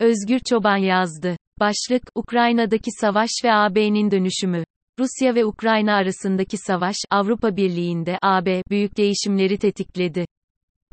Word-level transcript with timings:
Özgür 0.00 0.38
Çoban 0.38 0.76
yazdı. 0.76 1.36
Başlık, 1.60 2.02
Ukrayna'daki 2.14 2.90
savaş 3.00 3.30
ve 3.44 3.52
AB'nin 3.52 4.10
dönüşümü. 4.10 4.64
Rusya 4.98 5.34
ve 5.34 5.44
Ukrayna 5.44 5.94
arasındaki 5.94 6.56
savaş, 6.56 6.96
Avrupa 7.10 7.56
Birliği'nde 7.56 8.18
AB 8.22 8.62
büyük 8.70 8.96
değişimleri 8.96 9.58
tetikledi. 9.58 10.26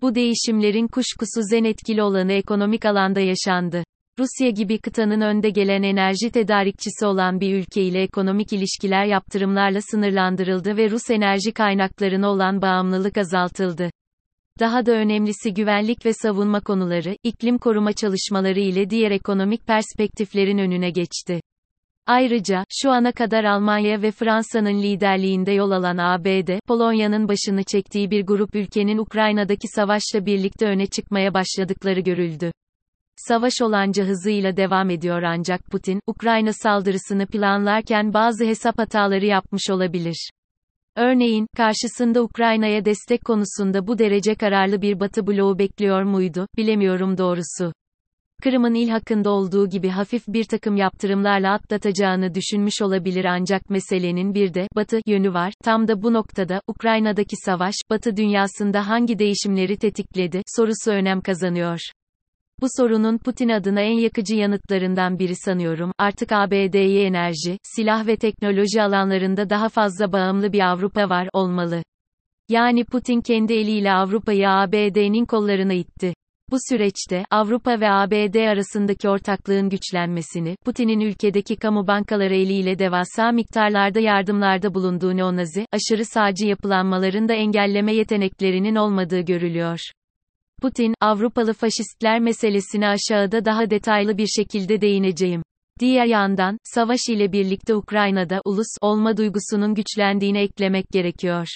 Bu 0.02 0.16
değişimlerin 0.16 0.88
kuşkusuz 0.88 1.54
en 1.54 1.64
etkili 1.64 2.04
olanı 2.04 2.34
ekonomik 2.34 2.86
alanda 2.86 3.20
yaşandı. 3.20 3.84
Rusya 4.20 4.50
gibi 4.50 4.78
kıtanın 4.78 5.22
önde 5.22 5.50
gelen 5.50 5.84
enerji 5.84 6.32
tedarikçisi 6.32 7.06
olan 7.06 7.40
bir 7.40 7.56
ülke 7.56 7.84
ile 7.84 8.02
ekonomik 8.02 8.54
ilişkiler 8.54 9.06
yaptırımlarla 9.06 9.80
sınırlandırıldı 9.82 10.78
ve 10.78 10.90
Rus 10.90 11.10
enerji 11.10 11.52
kaynaklarına 11.52 12.30
olan 12.30 12.62
bağımlılık 12.62 13.18
azaltıldı. 13.18 13.90
Daha 14.60 14.86
da 14.86 14.92
önemlisi 14.92 15.54
güvenlik 15.54 16.06
ve 16.06 16.14
savunma 16.14 16.60
konuları, 16.60 17.18
iklim 17.24 17.58
koruma 17.58 17.94
çalışmaları 17.94 18.60
ile 18.60 18.90
diğer 18.90 19.12
ekonomik 19.12 19.68
perspektiflerin 19.68 20.58
önüne 20.58 20.90
geçti. 20.90 21.42
Ayrıca, 22.08 22.66
şu 22.70 22.92
ana 22.92 23.12
kadar 23.12 23.44
Almanya 23.44 24.02
ve 24.02 24.12
Fransa'nın 24.12 24.82
liderliğinde 24.82 25.52
yol 25.52 25.72
alan 25.72 25.98
ABD, 25.98 26.60
Polonya'nın 26.68 27.28
başını 27.28 27.64
çektiği 27.64 28.12
bir 28.12 28.26
grup 28.26 28.56
ülkenin 28.56 28.98
Ukrayna'daki 28.98 29.68
savaşla 29.68 30.26
birlikte 30.26 30.66
öne 30.66 30.86
çıkmaya 30.86 31.34
başladıkları 31.34 32.00
görüldü. 32.00 32.52
Savaş 33.16 33.54
olanca 33.62 34.06
hızıyla 34.06 34.58
devam 34.58 34.90
ediyor 34.90 35.24
ancak 35.24 35.66
Putin, 35.66 36.00
Ukrayna 36.08 36.54
saldırısını 36.54 37.28
planlarken 37.28 38.14
bazı 38.14 38.46
hesap 38.46 38.80
hataları 38.80 39.26
yapmış 39.26 39.70
olabilir. 39.70 40.30
Örneğin, 40.96 41.48
karşısında 41.58 42.22
Ukrayna'ya 42.22 42.86
destek 42.86 43.26
konusunda 43.26 43.88
bu 43.88 44.00
derece 44.00 44.36
kararlı 44.36 44.82
bir 44.82 45.00
Batı 45.00 45.28
bloğu 45.28 45.60
bekliyor 45.60 46.04
muydu, 46.04 46.48
bilemiyorum 46.58 47.18
doğrusu. 47.18 47.74
Kırım'ın 48.44 48.74
ilhakında 48.74 49.30
olduğu 49.30 49.70
gibi 49.70 49.90
hafif 49.90 50.28
bir 50.28 50.44
takım 50.44 50.76
yaptırımlarla 50.76 51.54
atlatacağını 51.54 52.36
düşünmüş 52.36 52.82
olabilir 52.82 53.26
ancak 53.26 53.70
meselenin 53.70 54.34
bir 54.34 54.54
de, 54.54 54.68
Batı, 54.76 55.00
yönü 55.06 55.34
var, 55.34 55.54
tam 55.64 55.88
da 55.88 56.02
bu 56.02 56.14
noktada, 56.14 56.62
Ukrayna'daki 56.68 57.36
savaş, 57.46 57.76
Batı 57.90 58.18
dünyasında 58.18 58.88
hangi 58.88 59.20
değişimleri 59.20 59.78
tetikledi, 59.78 60.42
sorusu 60.56 60.92
önem 60.92 61.22
kazanıyor. 61.22 61.80
Bu 62.62 62.68
sorunun 62.78 63.18
Putin 63.18 63.50
adına 63.50 63.82
en 63.82 64.00
yakıcı 64.00 64.36
yanıtlarından 64.36 65.20
biri 65.20 65.36
sanıyorum, 65.36 65.92
artık 65.98 66.32
ABD'ye 66.32 67.06
enerji, 67.06 67.58
silah 67.64 68.08
ve 68.08 68.16
teknoloji 68.16 68.82
alanlarında 68.82 69.50
daha 69.50 69.70
fazla 69.70 70.14
bağımlı 70.14 70.54
bir 70.54 70.72
Avrupa 70.72 71.10
var, 71.10 71.30
olmalı. 71.34 71.84
Yani 72.50 72.86
Putin 72.86 73.22
kendi 73.22 73.54
eliyle 73.54 73.92
Avrupa'yı 73.92 74.50
ABD'nin 74.50 75.26
kollarına 75.26 75.74
itti. 75.74 76.14
Bu 76.52 76.58
süreçte, 76.70 77.26
Avrupa 77.32 77.80
ve 77.80 77.92
ABD 77.92 78.36
arasındaki 78.36 79.10
ortaklığın 79.10 79.70
güçlenmesini, 79.70 80.56
Putin'in 80.66 81.00
ülkedeki 81.00 81.56
kamu 81.56 81.88
bankaları 81.88 82.36
eliyle 82.36 82.80
devasa 82.80 83.32
miktarlarda 83.32 84.00
yardımlarda 84.00 84.74
bulunduğu 84.74 85.18
neonazi, 85.18 85.66
aşırı 85.72 86.06
sağcı 86.06 86.46
yapılanmaların 86.46 87.30
da 87.30 87.34
engelleme 87.34 87.94
yeteneklerinin 87.94 88.76
olmadığı 88.76 89.22
görülüyor. 89.22 89.80
Putin, 90.62 90.94
Avrupalı 91.02 91.54
faşistler 91.54 92.20
meselesine 92.20 92.88
aşağıda 92.88 93.46
daha 93.46 93.70
detaylı 93.70 94.18
bir 94.18 94.28
şekilde 94.28 94.82
değineceğim. 94.82 95.44
Diğer 95.80 96.06
yandan, 96.06 96.58
savaş 96.64 97.00
ile 97.10 97.32
birlikte 97.32 97.76
Ukrayna'da 97.76 98.42
ulus 98.46 98.68
olma 98.82 99.18
duygusunun 99.18 99.76
güçlendiğini 99.76 100.40
eklemek 100.40 100.86
gerekiyor. 100.92 101.48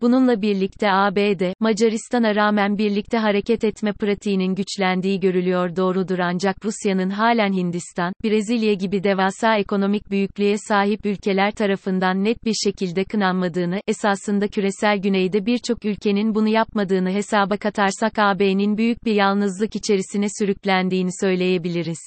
Bununla 0.00 0.42
birlikte 0.42 0.92
ABD, 0.92 1.52
Macaristan'a 1.60 2.34
rağmen 2.34 2.78
birlikte 2.78 3.18
hareket 3.18 3.64
etme 3.64 3.92
pratiğinin 3.92 4.54
güçlendiği 4.54 5.20
görülüyor 5.20 5.76
doğrudur 5.76 6.18
ancak 6.18 6.64
Rusya'nın 6.64 7.10
halen 7.10 7.52
Hindistan, 7.52 8.12
Brezilya 8.24 8.74
gibi 8.74 9.04
devasa 9.04 9.56
ekonomik 9.56 10.10
büyüklüğe 10.10 10.56
sahip 10.58 11.06
ülkeler 11.06 11.50
tarafından 11.50 12.24
net 12.24 12.44
bir 12.44 12.54
şekilde 12.64 13.04
kınanmadığını, 13.04 13.80
esasında 13.86 14.48
küresel 14.48 14.98
güneyde 14.98 15.46
birçok 15.46 15.84
ülkenin 15.84 16.34
bunu 16.34 16.48
yapmadığını 16.48 17.10
hesaba 17.10 17.56
katarsak 17.56 18.18
AB'nin 18.18 18.78
büyük 18.78 19.04
bir 19.04 19.14
yalnızlık 19.14 19.76
içerisine 19.76 20.26
sürüklendiğini 20.38 21.10
söyleyebiliriz. 21.20 21.98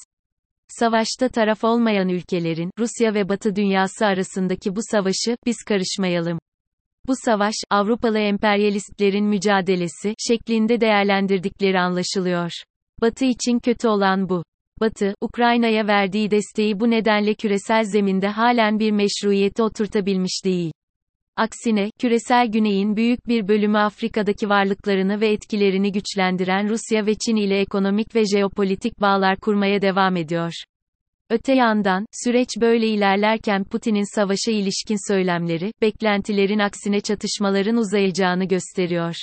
Savaşta 0.67 1.29
taraf 1.29 1.63
olmayan 1.63 2.09
ülkelerin, 2.09 2.71
Rusya 2.79 3.13
ve 3.13 3.29
Batı 3.29 3.55
dünyası 3.55 4.05
arasındaki 4.05 4.75
bu 4.75 4.79
savaşı, 4.91 5.37
biz 5.45 5.57
karışmayalım. 5.67 6.39
Bu 7.07 7.13
savaş, 7.25 7.53
Avrupalı 7.69 8.19
emperyalistlerin 8.19 9.25
mücadelesi, 9.25 10.13
şeklinde 10.27 10.81
değerlendirdikleri 10.81 11.79
anlaşılıyor. 11.79 12.51
Batı 13.01 13.25
için 13.25 13.59
kötü 13.59 13.87
olan 13.87 14.29
bu. 14.29 14.43
Batı, 14.81 15.15
Ukrayna'ya 15.21 15.87
verdiği 15.87 16.31
desteği 16.31 16.79
bu 16.79 16.89
nedenle 16.89 17.33
küresel 17.33 17.83
zeminde 17.83 18.27
halen 18.27 18.79
bir 18.79 18.91
meşruiyete 18.91 19.63
oturtabilmiş 19.63 20.45
değil. 20.45 20.71
Aksine, 21.35 21.91
küresel 21.99 22.47
güneyin 22.47 22.95
büyük 22.95 23.27
bir 23.27 23.47
bölümü 23.47 23.77
Afrika'daki 23.77 24.49
varlıklarını 24.49 25.21
ve 25.21 25.31
etkilerini 25.31 25.91
güçlendiren 25.91 26.69
Rusya 26.69 27.05
ve 27.05 27.15
Çin 27.25 27.35
ile 27.35 27.59
ekonomik 27.59 28.15
ve 28.15 28.23
jeopolitik 28.25 29.01
bağlar 29.01 29.37
kurmaya 29.37 29.81
devam 29.81 30.15
ediyor. 30.15 30.53
Öte 31.29 31.53
yandan, 31.53 32.05
süreç 32.23 32.49
böyle 32.61 32.87
ilerlerken 32.87 33.63
Putin'in 33.63 34.15
savaşa 34.15 34.51
ilişkin 34.51 35.11
söylemleri, 35.13 35.71
beklentilerin 35.81 36.59
aksine 36.59 37.01
çatışmaların 37.01 37.77
uzayacağını 37.77 38.45
gösteriyor. 38.45 39.15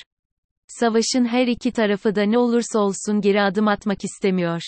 Savaşın 0.68 1.24
her 1.24 1.46
iki 1.46 1.72
tarafı 1.72 2.14
da 2.14 2.22
ne 2.22 2.38
olursa 2.38 2.78
olsun 2.78 3.20
geri 3.20 3.42
adım 3.42 3.68
atmak 3.68 4.04
istemiyor. 4.04 4.62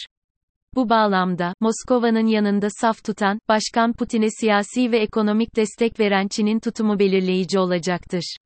Bu 0.74 0.88
bağlamda, 0.88 1.54
Moskova'nın 1.60 2.26
yanında 2.26 2.68
saf 2.80 3.04
tutan, 3.04 3.38
Başkan 3.48 3.92
Putin'e 3.92 4.30
siyasi 4.30 4.92
ve 4.92 4.98
ekonomik 4.98 5.56
destek 5.56 6.00
veren 6.00 6.28
Çin'in 6.28 6.60
tutumu 6.60 6.98
belirleyici 6.98 7.58
olacaktır. 7.58 8.36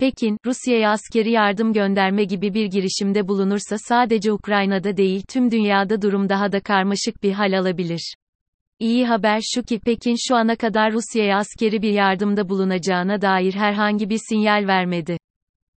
Pekin, 0.00 0.36
Rusya'ya 0.46 0.90
askeri 0.90 1.30
yardım 1.30 1.72
gönderme 1.72 2.24
gibi 2.24 2.54
bir 2.54 2.66
girişimde 2.66 3.28
bulunursa 3.28 3.76
sadece 3.78 4.32
Ukrayna'da 4.32 4.96
değil 4.96 5.22
tüm 5.28 5.50
dünyada 5.50 6.02
durum 6.02 6.28
daha 6.28 6.52
da 6.52 6.60
karmaşık 6.60 7.22
bir 7.22 7.32
hal 7.32 7.58
alabilir. 7.58 8.14
İyi 8.80 9.06
haber 9.06 9.40
şu 9.54 9.62
ki 9.62 9.78
Pekin 9.78 10.16
şu 10.28 10.36
ana 10.36 10.56
kadar 10.56 10.92
Rusya'ya 10.92 11.38
askeri 11.38 11.82
bir 11.82 11.92
yardımda 11.92 12.48
bulunacağına 12.48 13.22
dair 13.22 13.54
herhangi 13.54 14.10
bir 14.10 14.20
sinyal 14.28 14.66
vermedi. 14.66 15.16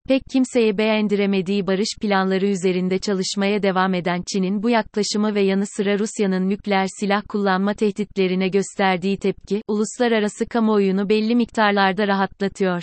Pek 0.09 0.23
kimseye 0.33 0.79
beğendiremediği 0.79 1.67
barış 1.67 1.89
planları 2.01 2.47
üzerinde 2.47 2.99
çalışmaya 2.99 3.63
devam 3.63 3.95
eden 3.95 4.23
Çin'in 4.33 4.63
bu 4.63 4.71
yaklaşımı 4.71 5.35
ve 5.35 5.41
yanı 5.41 5.65
sıra 5.77 5.99
Rusya'nın 5.99 6.49
nükleer 6.49 6.87
silah 7.01 7.23
kullanma 7.29 7.75
tehditlerine 7.75 8.49
gösterdiği 8.49 9.19
tepki, 9.19 9.63
uluslararası 9.69 10.47
kamuoyunu 10.47 11.09
belli 11.09 11.37
miktarlarda 11.37 12.09
rahatlatıyor. 12.09 12.83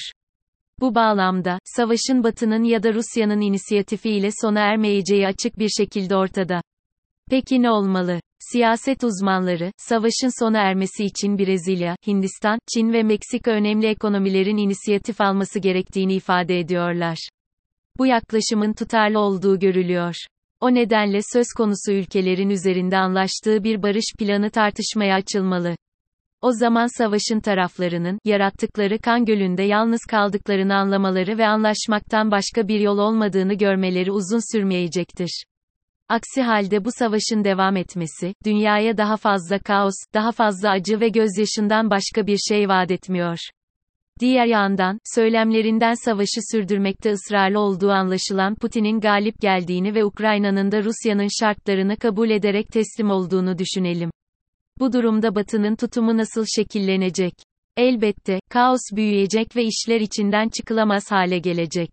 Bu 0.80 0.96
bağlamda, 0.96 1.60
savaşın 1.64 2.24
Batı'nın 2.24 2.64
ya 2.64 2.84
da 2.84 2.94
Rusya'nın 2.94 3.42
inisiyatifiyle 3.42 4.30
sona 4.42 4.60
ermeyeceği 4.60 5.28
açık 5.28 5.60
bir 5.60 5.70
şekilde 5.70 6.16
ortada. 6.16 6.62
Peki 7.30 7.62
ne 7.62 7.72
olmalı? 7.72 8.20
Siyaset 8.40 9.04
uzmanları, 9.04 9.72
savaşın 9.78 10.40
sona 10.40 10.60
ermesi 10.60 11.06
için 11.06 11.38
Brezilya, 11.38 11.96
Hindistan, 12.08 12.60
Çin 12.74 12.94
ve 12.94 13.04
Meksika 13.04 13.52
önemli 13.52 13.88
ekonomilerin 13.88 14.58
inisiyatif 14.58 15.22
alması 15.22 15.60
gerektiğini 15.60 16.14
ifade 16.14 16.60
ediyorlar. 16.60 17.30
Bu 17.98 18.06
yaklaşımın 18.06 18.74
tutarlı 18.74 19.20
olduğu 19.20 19.60
görülüyor. 19.60 20.16
O 20.62 20.74
nedenle 20.74 21.20
söz 21.34 21.48
konusu 21.58 21.92
ülkelerin 21.92 22.50
üzerinde 22.50 22.98
anlaştığı 22.98 23.64
bir 23.64 23.84
barış 23.84 24.06
planı 24.20 24.50
tartışmaya 24.50 25.16
açılmalı. 25.16 25.76
O 26.42 26.52
zaman 26.52 26.98
savaşın 26.98 27.40
taraflarının, 27.40 28.20
yarattıkları 28.26 29.00
kan 29.00 29.26
gölünde 29.26 29.64
yalnız 29.64 30.02
kaldıklarını 30.10 30.76
anlamaları 30.76 31.38
ve 31.38 31.48
anlaşmaktan 31.48 32.32
başka 32.32 32.68
bir 32.68 32.80
yol 32.80 32.98
olmadığını 32.98 33.54
görmeleri 33.54 34.12
uzun 34.12 34.58
sürmeyecektir. 34.58 35.44
Aksi 36.10 36.42
halde 36.42 36.86
bu 36.86 36.90
savaşın 36.92 37.44
devam 37.44 37.78
etmesi, 37.78 38.34
dünyaya 38.46 38.98
daha 38.98 39.18
fazla 39.18 39.60
kaos, 39.60 39.94
daha 40.14 40.32
fazla 40.32 40.70
acı 40.70 41.00
ve 41.00 41.10
gözyaşından 41.10 41.90
başka 41.90 42.28
bir 42.28 42.38
şey 42.38 42.70
vaat 42.70 42.92
etmiyor. 42.92 43.38
Diğer 44.20 44.46
yandan, 44.46 45.00
söylemlerinden 45.16 45.94
savaşı 46.06 46.42
sürdürmekte 46.52 47.12
ısrarlı 47.12 47.60
olduğu 47.60 47.92
anlaşılan 47.92 48.56
Putin'in 48.56 49.00
galip 49.00 49.42
geldiğini 49.42 49.96
ve 49.96 50.06
Ukrayna'nın 50.06 50.72
da 50.72 50.84
Rusya'nın 50.84 51.28
şartlarını 51.40 51.98
kabul 51.98 52.30
ederek 52.30 52.68
teslim 52.68 53.10
olduğunu 53.10 53.58
düşünelim. 53.58 54.12
Bu 54.80 54.94
durumda 54.94 55.36
Batı'nın 55.36 55.76
tutumu 55.76 56.18
nasıl 56.18 56.46
şekillenecek? 56.56 57.34
Elbette, 57.78 58.40
kaos 58.50 58.82
büyüyecek 58.96 59.56
ve 59.56 59.64
işler 59.64 60.02
içinden 60.02 60.50
çıkılamaz 60.50 61.12
hale 61.12 61.40
gelecek. 61.40 61.90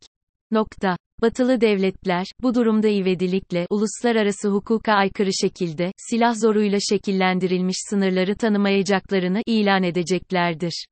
Nokta. 0.50 0.96
Batılı 1.22 1.60
devletler, 1.60 2.26
bu 2.42 2.54
durumda 2.54 2.88
ivedilikle, 2.88 3.66
uluslararası 3.70 4.48
hukuka 4.48 4.92
aykırı 4.92 5.30
şekilde, 5.40 5.92
silah 6.10 6.34
zoruyla 6.34 6.78
şekillendirilmiş 6.90 7.76
sınırları 7.90 8.36
tanımayacaklarını 8.36 9.42
ilan 9.46 9.82
edeceklerdir. 9.82 10.86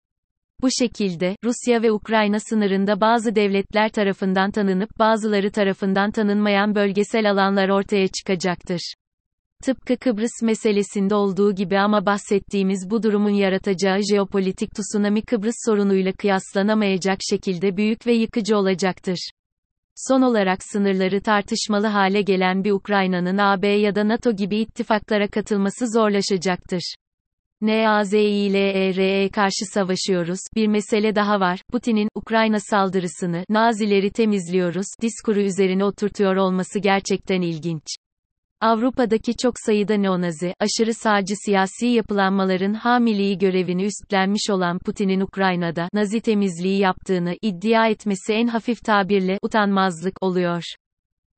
Bu 0.62 0.68
şekilde, 0.78 1.36
Rusya 1.44 1.82
ve 1.82 1.92
Ukrayna 1.92 2.40
sınırında 2.40 3.00
bazı 3.00 3.34
devletler 3.34 3.88
tarafından 3.88 4.50
tanınıp 4.50 4.98
bazıları 4.98 5.50
tarafından 5.50 6.10
tanınmayan 6.10 6.74
bölgesel 6.74 7.30
alanlar 7.30 7.68
ortaya 7.68 8.08
çıkacaktır. 8.08 8.94
Tıpkı 9.64 9.96
Kıbrıs 9.96 10.42
meselesinde 10.42 11.14
olduğu 11.14 11.54
gibi 11.54 11.78
ama 11.78 12.06
bahsettiğimiz 12.06 12.90
bu 12.90 13.02
durumun 13.02 13.30
yaratacağı 13.30 13.98
jeopolitik 14.10 14.70
tsunami 14.74 15.22
Kıbrıs 15.22 15.56
sorunuyla 15.66 16.12
kıyaslanamayacak 16.12 17.18
şekilde 17.30 17.76
büyük 17.76 18.06
ve 18.06 18.12
yıkıcı 18.12 18.56
olacaktır. 18.56 19.30
Son 19.96 20.22
olarak 20.22 20.62
sınırları 20.62 21.20
tartışmalı 21.20 21.86
hale 21.86 22.22
gelen 22.22 22.64
bir 22.64 22.70
Ukrayna'nın 22.70 23.38
AB 23.38 23.68
ya 23.68 23.94
da 23.94 24.08
NATO 24.08 24.32
gibi 24.32 24.56
ittifaklara 24.56 25.28
katılması 25.28 25.92
zorlaşacaktır. 25.92 26.94
NAZİLER'e 27.60 29.28
karşı 29.28 29.64
savaşıyoruz. 29.74 30.38
Bir 30.56 30.66
mesele 30.66 31.14
daha 31.14 31.40
var. 31.40 31.60
Putin'in 31.72 32.08
Ukrayna 32.14 32.60
saldırısını 32.60 33.44
Nazileri 33.48 34.10
temizliyoruz 34.10 34.86
diskuru 35.02 35.40
üzerine 35.40 35.84
oturtuyor 35.84 36.36
olması 36.36 36.78
gerçekten 36.78 37.40
ilginç. 37.42 37.84
Avrupa'daki 38.64 39.36
çok 39.36 39.54
sayıda 39.66 39.94
neonazi, 39.94 40.54
aşırı 40.60 40.94
sağcı 40.94 41.34
siyasi 41.44 41.86
yapılanmaların 41.86 42.74
hamiliği 42.74 43.38
görevini 43.38 43.84
üstlenmiş 43.84 44.50
olan 44.50 44.78
Putin'in 44.78 45.20
Ukrayna'da 45.20 45.88
Nazi 45.92 46.20
temizliği 46.20 46.78
yaptığını 46.78 47.36
iddia 47.42 47.88
etmesi 47.88 48.32
en 48.32 48.46
hafif 48.46 48.84
tabirle 48.84 49.38
utanmazlık 49.42 50.22
oluyor. 50.22 50.62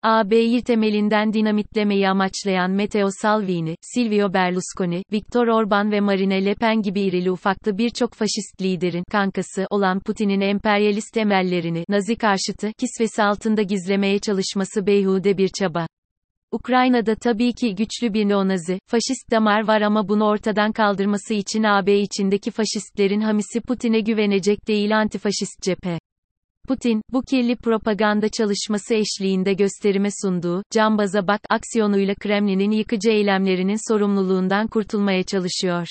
AB'yi 0.02 0.62
temelinden 0.62 1.32
dinamitlemeyi 1.32 2.08
amaçlayan 2.08 2.70
Matteo 2.70 3.08
Salvini, 3.22 3.76
Silvio 3.82 4.32
Berlusconi, 4.32 5.02
Viktor 5.12 5.46
Orban 5.46 5.92
ve 5.92 6.00
Marine 6.00 6.44
Le 6.44 6.54
Pen 6.54 6.82
gibi 6.82 7.00
irili 7.00 7.30
ufaklı 7.30 7.78
birçok 7.78 8.14
faşist 8.14 8.62
liderin 8.62 9.04
kankası 9.10 9.66
olan 9.70 10.00
Putin'in 10.00 10.40
emperyalist 10.40 11.16
emellerini 11.16 11.84
Nazi 11.88 12.16
karşıtı 12.16 12.70
kisvesi 12.78 13.22
altında 13.22 13.62
gizlemeye 13.62 14.18
çalışması 14.18 14.86
beyhude 14.86 15.38
bir 15.38 15.48
çaba. 15.48 15.86
Ukrayna'da 16.52 17.14
tabii 17.14 17.52
ki 17.52 17.74
güçlü 17.74 18.14
bir 18.14 18.28
neonazi, 18.28 18.78
faşist 18.86 19.30
damar 19.30 19.66
var 19.66 19.80
ama 19.80 20.08
bunu 20.08 20.24
ortadan 20.24 20.72
kaldırması 20.72 21.34
için 21.34 21.62
AB 21.62 22.00
içindeki 22.00 22.50
faşistlerin 22.50 23.20
hamisi 23.20 23.60
Putin'e 23.60 24.00
güvenecek 24.00 24.68
değil 24.68 24.98
antifaşist 24.98 25.62
cephe. 25.62 25.98
Putin, 26.68 27.02
bu 27.12 27.22
kirli 27.22 27.56
propaganda 27.56 28.28
çalışması 28.28 28.94
eşliğinde 28.94 29.52
gösterime 29.52 30.08
sunduğu, 30.22 30.62
cambaza 30.70 31.26
bak 31.26 31.40
aksiyonuyla 31.50 32.14
Kremlin'in 32.14 32.70
yıkıcı 32.70 33.10
eylemlerinin 33.10 33.92
sorumluluğundan 33.92 34.66
kurtulmaya 34.66 35.22
çalışıyor. 35.22 35.86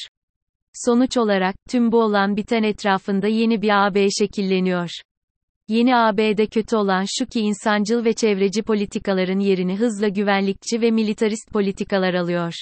Sonuç 0.74 1.18
olarak, 1.18 1.56
tüm 1.70 1.92
bu 1.92 2.02
olan 2.02 2.38
biten 2.38 2.64
etrafında 2.64 3.28
yeni 3.28 3.62
bir 3.62 3.88
AB 3.88 4.08
şekilleniyor. 4.20 4.90
Yeni 5.68 5.96
AB'de 5.96 6.48
kötü 6.48 6.76
olan 6.76 7.06
şu 7.20 7.26
ki 7.26 7.40
insancıl 7.40 8.06
ve 8.06 8.14
çevreci 8.14 8.64
politikaların 8.64 9.40
yerini 9.40 9.78
hızla 9.78 10.08
güvenlikçi 10.08 10.82
ve 10.82 10.92
militarist 10.92 11.52
politikalar 11.54 12.14
alıyor. 12.14 12.54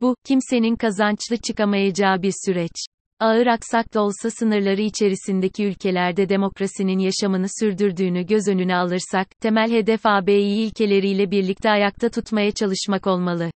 Bu, 0.00 0.16
kimsenin 0.26 0.76
kazançlı 0.76 1.36
çıkamayacağı 1.36 2.22
bir 2.22 2.34
süreç. 2.46 2.72
Ağır 3.20 3.46
aksak 3.46 3.94
da 3.94 4.02
olsa 4.02 4.30
sınırları 4.30 4.80
içerisindeki 4.80 5.64
ülkelerde 5.64 6.28
demokrasinin 6.28 6.98
yaşamını 6.98 7.46
sürdürdüğünü 7.60 8.26
göz 8.26 8.48
önüne 8.48 8.76
alırsak, 8.76 9.28
temel 9.40 9.70
hedef 9.70 10.00
AB'yi 10.04 10.66
ilkeleriyle 10.66 11.30
birlikte 11.30 11.70
ayakta 11.70 12.08
tutmaya 12.08 12.52
çalışmak 12.52 13.06
olmalı. 13.06 13.50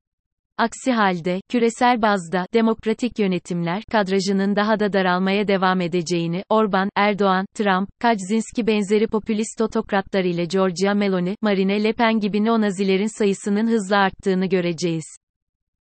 Aksi 0.58 0.92
halde, 0.92 1.40
küresel 1.48 2.02
bazda, 2.02 2.46
demokratik 2.54 3.18
yönetimler, 3.18 3.82
kadrajının 3.92 4.56
daha 4.56 4.80
da 4.80 4.92
daralmaya 4.92 5.48
devam 5.48 5.80
edeceğini, 5.80 6.42
Orban, 6.48 6.90
Erdoğan, 6.96 7.46
Trump, 7.54 7.88
Kaczynski 8.00 8.66
benzeri 8.66 9.06
popülist 9.06 9.60
otokratlar 9.60 10.24
ile 10.24 10.44
Giorgia 10.44 10.94
Meloni, 10.94 11.36
Marine 11.40 11.84
Le 11.84 11.92
Pen 11.92 12.20
gibi 12.20 12.44
neonazilerin 12.44 13.18
sayısının 13.18 13.66
hızla 13.66 13.96
arttığını 13.96 14.46
göreceğiz. 14.46 15.04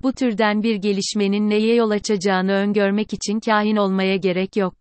Bu 0.03 0.13
türden 0.13 0.63
bir 0.63 0.77
gelişmenin 0.77 1.51
neye 1.51 1.75
yol 1.75 1.91
açacağını 1.91 2.53
öngörmek 2.53 3.13
için 3.13 3.41
kahin 3.41 3.77
olmaya 3.77 4.17
gerek 4.17 4.57
yok. 4.57 4.75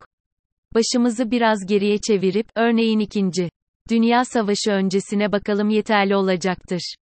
Başımızı 0.75 1.31
biraz 1.31 1.65
geriye 1.68 1.97
çevirip, 1.97 2.47
örneğin 2.56 3.00
2. 3.00 3.50
Dünya 3.89 4.25
Savaşı 4.25 4.71
öncesine 4.71 5.31
bakalım 5.31 5.69
yeterli 5.69 6.15
olacaktır. 6.15 6.95